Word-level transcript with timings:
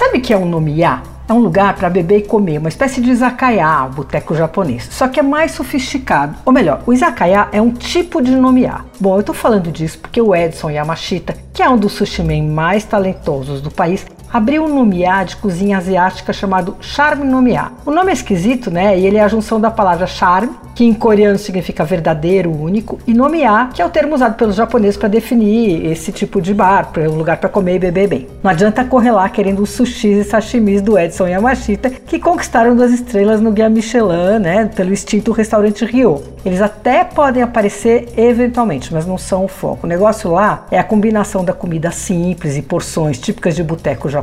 sabe 0.00 0.18
que 0.18 0.32
é 0.32 0.36
um 0.36 0.46
nomiá? 0.46 1.02
É 1.28 1.32
um 1.34 1.40
lugar 1.40 1.76
para 1.76 1.90
beber 1.90 2.20
e 2.20 2.22
comer, 2.22 2.56
uma 2.56 2.70
espécie 2.70 3.02
de 3.02 3.10
izakaya, 3.10 3.86
boteco 3.86 4.34
japonês. 4.34 4.88
Só 4.90 5.06
que 5.06 5.20
é 5.20 5.22
mais 5.22 5.50
sofisticado. 5.52 6.36
Ou 6.46 6.54
melhor, 6.54 6.82
o 6.86 6.92
izakaya 6.92 7.48
é 7.52 7.60
um 7.60 7.70
tipo 7.70 8.22
de 8.22 8.34
nomiá. 8.34 8.80
Bom, 8.98 9.18
eu 9.18 9.22
tô 9.22 9.34
falando 9.34 9.70
disso 9.70 9.98
porque 9.98 10.18
o 10.18 10.34
Edson 10.34 10.70
Yamashita, 10.70 11.36
que 11.52 11.62
é 11.62 11.68
um 11.68 11.76
dos 11.76 11.92
sushimen 11.92 12.48
mais 12.48 12.82
talentosos 12.82 13.60
do 13.60 13.70
país, 13.70 14.06
abriu 14.32 14.64
um 14.64 14.72
nomiá 14.72 15.24
de 15.24 15.36
cozinha 15.36 15.78
asiática 15.78 16.32
chamado 16.32 16.76
Charme 16.80 17.26
Nomiá. 17.26 17.72
O 17.84 17.90
nome 17.90 18.10
é 18.10 18.12
esquisito, 18.12 18.70
né? 18.70 18.98
E 18.98 19.06
ele 19.06 19.16
é 19.16 19.22
a 19.22 19.28
junção 19.28 19.60
da 19.60 19.70
palavra 19.70 20.06
charme, 20.06 20.54
que 20.74 20.84
em 20.84 20.94
coreano 20.94 21.38
significa 21.38 21.84
verdadeiro, 21.84 22.50
único, 22.50 22.98
e 23.06 23.12
nomiá, 23.12 23.66
que 23.74 23.82
é 23.82 23.86
o 23.86 23.90
termo 23.90 24.14
usado 24.14 24.36
pelos 24.36 24.54
japoneses 24.54 24.96
para 24.96 25.08
definir 25.08 25.84
esse 25.84 26.12
tipo 26.12 26.40
de 26.40 26.54
bar, 26.54 26.90
um 26.96 27.16
lugar 27.16 27.38
para 27.38 27.48
comer 27.48 27.76
e 27.76 27.78
beber 27.78 28.08
bem. 28.08 28.28
Não 28.42 28.50
adianta 28.50 28.84
correr 28.84 29.10
lá 29.10 29.28
querendo 29.28 29.62
os 29.62 29.70
sushis 29.70 30.26
e 30.26 30.30
sashimis 30.30 30.80
do 30.80 30.98
Edson 30.98 31.26
Yamashita, 31.26 31.90
que 31.90 32.18
conquistaram 32.18 32.76
duas 32.76 32.92
estrelas 32.92 33.40
no 33.40 33.50
Guia 33.50 33.68
Michelin, 33.68 34.38
né? 34.40 34.70
Pelo 34.74 34.92
extinto 34.92 35.32
restaurante 35.32 35.84
Rio. 35.84 36.22
Eles 36.44 36.62
até 36.62 37.04
podem 37.04 37.42
aparecer 37.42 38.08
eventualmente, 38.16 38.92
mas 38.94 39.04
não 39.04 39.18
são 39.18 39.44
o 39.44 39.48
foco. 39.48 39.86
O 39.86 39.88
negócio 39.88 40.30
lá 40.30 40.66
é 40.70 40.78
a 40.78 40.84
combinação 40.84 41.44
da 41.44 41.52
comida 41.52 41.90
simples 41.90 42.56
e 42.56 42.62
porções 42.62 43.18
típicas 43.18 43.56
de 43.56 43.62
boteco 43.62 44.08
japonês 44.08 44.19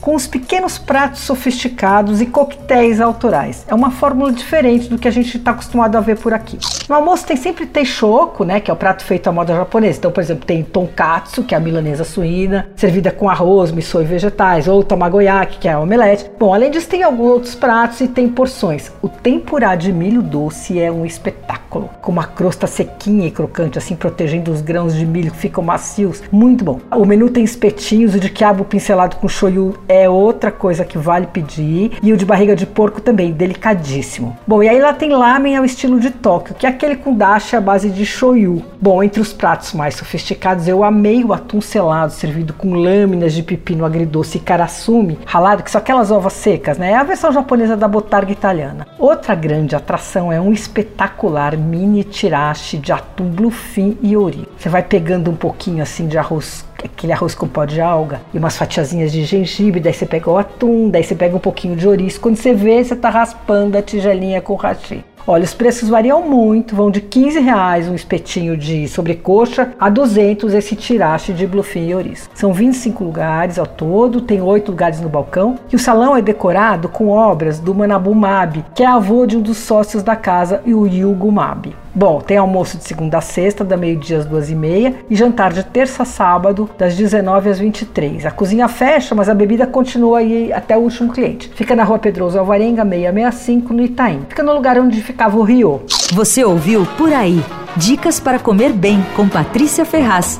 com 0.00 0.14
os 0.14 0.26
pequenos 0.26 0.78
pratos 0.78 1.20
sofisticados 1.20 2.20
e 2.20 2.26
coquetéis 2.26 3.00
autorais. 3.00 3.64
É 3.68 3.74
uma 3.74 3.90
fórmula 3.90 4.32
diferente 4.32 4.88
do 4.88 4.98
que 4.98 5.08
a 5.08 5.10
gente 5.10 5.36
está 5.36 5.52
acostumado 5.52 5.96
a 5.96 6.00
ver 6.00 6.18
por 6.18 6.32
aqui. 6.32 6.58
No 6.88 6.94
almoço 6.94 7.26
tem 7.26 7.36
sempre 7.36 7.66
teishoku, 7.66 8.44
né, 8.44 8.60
que 8.60 8.70
é 8.70 8.74
o 8.74 8.76
prato 8.76 9.04
feito 9.04 9.28
à 9.28 9.32
moda 9.32 9.54
japonesa. 9.54 9.98
Então, 9.98 10.10
por 10.10 10.20
exemplo, 10.20 10.44
tem 10.44 10.62
tonkatsu, 10.62 11.42
que 11.44 11.54
é 11.54 11.58
a 11.58 11.60
milanesa 11.60 12.04
suína, 12.04 12.68
servida 12.76 13.10
com 13.10 13.28
arroz, 13.28 13.70
miso 13.70 14.00
e 14.00 14.04
vegetais, 14.04 14.68
ou 14.68 14.82
tamagoyaki, 14.82 15.58
que 15.58 15.68
é 15.68 15.72
a 15.72 15.80
omelete. 15.80 16.30
Bom, 16.38 16.54
além 16.54 16.70
disso 16.70 16.88
tem 16.88 17.02
alguns 17.02 17.30
outros 17.30 17.54
pratos 17.54 18.00
e 18.00 18.08
tem 18.08 18.28
porções. 18.28 18.90
O 19.02 19.08
tempurá 19.08 19.74
de 19.74 19.92
milho 19.92 20.22
doce 20.22 20.80
é 20.80 20.90
um 20.90 21.04
espetáculo, 21.04 21.90
com 22.00 22.12
uma 22.12 22.24
crosta 22.24 22.66
sequinha 22.66 23.26
e 23.26 23.30
crocante, 23.30 23.78
assim 23.78 23.94
protegendo 23.94 24.50
os 24.50 24.60
grãos 24.60 24.94
de 24.94 25.04
milho 25.04 25.30
que 25.30 25.36
ficam 25.36 25.62
macios. 25.62 26.22
Muito 26.30 26.64
bom. 26.64 26.80
O 26.90 27.04
menu 27.04 27.28
tem 27.30 27.44
espetinhos, 27.44 28.12
de 28.12 28.28
quiabo 28.28 28.64
pincelado 28.64 29.16
com 29.16 29.28
shoyu 29.32 29.74
é 29.88 30.08
outra 30.08 30.52
coisa 30.52 30.84
que 30.84 30.98
vale 30.98 31.26
pedir. 31.26 31.98
E 32.02 32.12
o 32.12 32.16
de 32.16 32.24
barriga 32.24 32.54
de 32.54 32.66
porco 32.66 33.00
também, 33.00 33.32
delicadíssimo. 33.32 34.36
Bom, 34.46 34.62
e 34.62 34.68
aí 34.68 34.80
lá 34.80 34.92
tem 34.92 35.10
lamen 35.10 35.56
ao 35.56 35.64
estilo 35.64 35.98
de 35.98 36.10
Tóquio, 36.10 36.54
que 36.54 36.66
é 36.66 36.68
aquele 36.68 36.96
com 36.96 37.14
dashi 37.14 37.56
à 37.56 37.60
base 37.60 37.90
de 37.90 38.04
shoyu. 38.04 38.62
Bom, 38.80 39.02
entre 39.02 39.20
os 39.20 39.32
pratos 39.32 39.72
mais 39.72 39.94
sofisticados, 39.94 40.68
eu 40.68 40.84
amei 40.84 41.24
o 41.24 41.32
atum 41.32 41.60
selado, 41.60 42.12
servido 42.12 42.52
com 42.52 42.74
lâminas 42.74 43.32
de 43.32 43.42
pepino 43.42 43.84
agridoce 43.84 44.36
e 44.36 44.40
karasumi 44.40 45.18
ralado, 45.24 45.62
que 45.62 45.70
são 45.70 45.80
aquelas 45.80 46.10
ovas 46.10 46.34
secas, 46.34 46.78
né? 46.78 46.92
É 46.92 46.96
a 46.96 47.02
versão 47.02 47.32
japonesa 47.32 47.76
da 47.76 47.88
botarga 47.88 48.30
italiana. 48.30 48.86
Outra 48.98 49.34
grande 49.34 49.74
atração 49.74 50.30
é 50.30 50.40
um 50.40 50.52
espetacular 50.52 51.56
mini 51.56 52.04
tirashi 52.04 52.76
de 52.76 52.92
atum 52.92 53.30
bluefin 53.30 53.96
e 54.02 54.16
ori. 54.16 54.46
Você 54.58 54.68
vai 54.68 54.82
pegando 54.82 55.30
um 55.30 55.36
pouquinho 55.36 55.82
assim 55.82 56.06
de 56.06 56.18
arroz 56.18 56.64
aquele 56.84 57.12
arroz 57.12 57.34
com 57.34 57.46
pó 57.46 57.64
de 57.64 57.80
alga 57.80 58.20
e 58.32 58.38
umas 58.38 58.56
fatiazinhas 58.56 59.12
de 59.12 59.24
gengibre, 59.24 59.80
daí 59.80 59.92
você 59.92 60.06
pega 60.06 60.30
o 60.30 60.38
atum, 60.38 60.88
daí 60.88 61.04
você 61.04 61.14
pega 61.14 61.36
um 61.36 61.40
pouquinho 61.40 61.76
de 61.76 61.86
ouriço. 61.86 62.20
Quando 62.20 62.36
você 62.36 62.54
vê, 62.54 62.82
você 62.82 62.96
tá 62.96 63.08
raspando 63.08 63.76
a 63.76 63.82
tigelinha 63.82 64.40
com 64.40 64.54
hashi. 64.54 65.04
Olha, 65.24 65.44
os 65.44 65.54
preços 65.54 65.88
variam 65.88 66.28
muito, 66.28 66.74
vão 66.74 66.90
de 66.90 67.00
15 67.00 67.38
reais 67.38 67.88
um 67.88 67.94
espetinho 67.94 68.56
de 68.56 68.88
sobrecoxa 68.88 69.72
a 69.78 69.88
200 69.88 70.52
esse 70.52 70.74
tirache 70.74 71.32
de 71.32 71.46
bluefin 71.46 71.86
e 71.86 71.94
ouriço. 71.94 72.28
São 72.34 72.52
25 72.52 73.04
lugares 73.04 73.56
ao 73.56 73.66
todo, 73.66 74.20
tem 74.20 74.42
8 74.42 74.70
lugares 74.70 75.00
no 75.00 75.08
balcão 75.08 75.56
e 75.72 75.76
o 75.76 75.78
salão 75.78 76.16
é 76.16 76.22
decorado 76.22 76.88
com 76.88 77.08
obras 77.08 77.60
do 77.60 77.72
Manabu 77.72 78.12
Mabi, 78.14 78.64
que 78.74 78.82
é 78.82 78.86
avô 78.86 79.24
de 79.24 79.36
um 79.36 79.40
dos 79.40 79.58
sócios 79.58 80.02
da 80.02 80.16
casa, 80.16 80.60
o 80.66 80.86
Yugo 80.86 81.30
Mabi. 81.30 81.82
Bom, 81.94 82.22
tem 82.22 82.38
almoço 82.38 82.78
de 82.78 82.84
segunda 82.84 83.18
a 83.18 83.20
sexta, 83.20 83.62
da 83.62 83.76
meio-dia 83.76 84.16
às 84.16 84.24
duas 84.24 84.48
e 84.48 84.54
meia, 84.54 84.94
e 85.10 85.14
jantar 85.14 85.52
de 85.52 85.62
terça 85.62 86.04
a 86.04 86.06
sábado, 86.06 86.70
das 86.78 86.96
19 86.96 87.50
às 87.50 87.58
23. 87.58 88.24
A 88.24 88.30
cozinha 88.30 88.66
fecha, 88.66 89.14
mas 89.14 89.28
a 89.28 89.34
bebida 89.34 89.66
continua 89.66 90.20
aí 90.20 90.50
até 90.54 90.74
o 90.74 90.80
último 90.80 91.12
cliente. 91.12 91.50
Fica 91.54 91.76
na 91.76 91.84
rua 91.84 91.98
Pedroso 91.98 92.38
Alvarenga, 92.38 92.82
665, 92.82 93.74
no 93.74 93.82
Itaim. 93.82 94.22
Fica 94.26 94.42
no 94.42 94.54
lugar 94.54 94.78
onde 94.78 95.02
ficava 95.12 95.36
o 95.36 95.42
Rio. 95.42 95.82
Você 96.12 96.42
ouviu 96.42 96.86
Por 96.96 97.12
Aí. 97.12 97.44
Dicas 97.76 98.18
para 98.18 98.38
comer 98.38 98.72
bem 98.72 99.04
com 99.14 99.28
Patrícia 99.28 99.84
Ferraz. 99.84 100.38